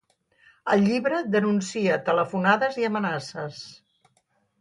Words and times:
al 0.75 0.79
llibre 0.85 1.19
denuncia 1.35 1.99
telefonades 2.07 2.79
i 2.85 2.87
amenaces 2.89 3.61